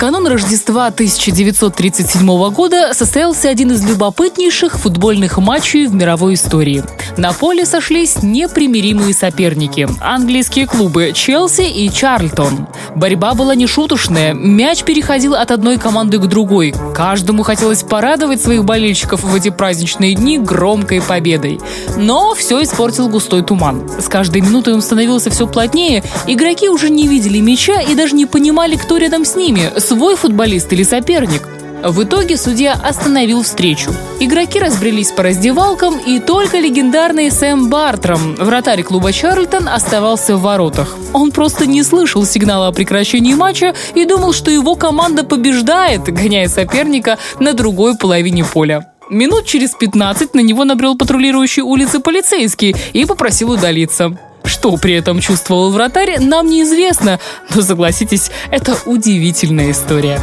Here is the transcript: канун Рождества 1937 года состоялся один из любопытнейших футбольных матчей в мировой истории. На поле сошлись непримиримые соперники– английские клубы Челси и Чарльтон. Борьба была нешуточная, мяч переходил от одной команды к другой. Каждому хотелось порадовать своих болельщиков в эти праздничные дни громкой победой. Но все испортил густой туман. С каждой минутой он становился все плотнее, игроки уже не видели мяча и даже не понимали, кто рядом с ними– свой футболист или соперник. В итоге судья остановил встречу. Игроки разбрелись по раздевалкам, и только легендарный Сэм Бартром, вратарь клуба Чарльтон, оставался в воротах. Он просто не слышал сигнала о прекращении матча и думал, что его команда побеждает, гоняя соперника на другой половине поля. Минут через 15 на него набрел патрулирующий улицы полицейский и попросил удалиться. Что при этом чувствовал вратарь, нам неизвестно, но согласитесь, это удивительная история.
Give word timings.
канун 0.00 0.26
Рождества 0.26 0.86
1937 0.86 2.50
года 2.52 2.94
состоялся 2.94 3.50
один 3.50 3.72
из 3.72 3.84
любопытнейших 3.86 4.78
футбольных 4.78 5.36
матчей 5.36 5.86
в 5.86 5.94
мировой 5.94 6.34
истории. 6.34 6.82
На 7.18 7.34
поле 7.34 7.66
сошлись 7.66 8.22
непримиримые 8.22 9.12
соперники– 9.12 9.86
английские 10.00 10.66
клубы 10.66 11.12
Челси 11.14 11.68
и 11.68 11.90
Чарльтон. 11.90 12.66
Борьба 12.96 13.34
была 13.34 13.54
нешуточная, 13.54 14.32
мяч 14.32 14.84
переходил 14.84 15.34
от 15.34 15.50
одной 15.50 15.76
команды 15.76 16.18
к 16.18 16.26
другой. 16.26 16.74
Каждому 16.94 17.42
хотелось 17.42 17.82
порадовать 17.82 18.40
своих 18.40 18.64
болельщиков 18.64 19.22
в 19.22 19.34
эти 19.34 19.50
праздничные 19.50 20.14
дни 20.14 20.38
громкой 20.38 21.02
победой. 21.02 21.60
Но 21.98 22.34
все 22.34 22.62
испортил 22.62 23.10
густой 23.10 23.42
туман. 23.42 23.86
С 24.00 24.08
каждой 24.08 24.40
минутой 24.40 24.72
он 24.72 24.80
становился 24.80 25.28
все 25.28 25.46
плотнее, 25.46 26.02
игроки 26.26 26.70
уже 26.70 26.88
не 26.88 27.06
видели 27.06 27.40
мяча 27.40 27.82
и 27.82 27.94
даже 27.94 28.14
не 28.14 28.24
понимали, 28.24 28.76
кто 28.76 28.96
рядом 28.96 29.26
с 29.26 29.36
ними– 29.36 29.70
свой 29.90 30.14
футболист 30.14 30.72
или 30.72 30.84
соперник. 30.84 31.42
В 31.82 32.04
итоге 32.04 32.36
судья 32.36 32.74
остановил 32.74 33.42
встречу. 33.42 33.90
Игроки 34.20 34.60
разбрелись 34.60 35.10
по 35.10 35.24
раздевалкам, 35.24 35.98
и 35.98 36.20
только 36.20 36.60
легендарный 36.60 37.28
Сэм 37.32 37.70
Бартром, 37.70 38.36
вратарь 38.36 38.84
клуба 38.84 39.12
Чарльтон, 39.12 39.66
оставался 39.68 40.36
в 40.36 40.42
воротах. 40.42 40.96
Он 41.12 41.32
просто 41.32 41.66
не 41.66 41.82
слышал 41.82 42.24
сигнала 42.24 42.68
о 42.68 42.72
прекращении 42.72 43.34
матча 43.34 43.74
и 43.96 44.04
думал, 44.04 44.32
что 44.32 44.52
его 44.52 44.76
команда 44.76 45.24
побеждает, 45.24 46.04
гоняя 46.04 46.46
соперника 46.46 47.18
на 47.40 47.52
другой 47.52 47.96
половине 47.96 48.44
поля. 48.44 48.92
Минут 49.10 49.46
через 49.46 49.70
15 49.70 50.34
на 50.34 50.40
него 50.40 50.62
набрел 50.62 50.96
патрулирующий 50.96 51.62
улицы 51.62 51.98
полицейский 51.98 52.76
и 52.92 53.06
попросил 53.06 53.50
удалиться. 53.50 54.16
Что 54.44 54.76
при 54.76 54.94
этом 54.94 55.20
чувствовал 55.20 55.70
вратарь, 55.70 56.18
нам 56.20 56.46
неизвестно, 56.46 57.18
но 57.54 57.62
согласитесь, 57.62 58.30
это 58.50 58.76
удивительная 58.84 59.70
история. 59.70 60.20